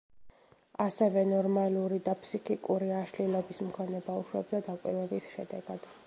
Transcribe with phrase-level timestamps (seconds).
[0.85, 5.87] ასევე ნორმალური და ფსიქიკური აშლილობის მქონე ბავშვებზე დაკვირვების შედეგად.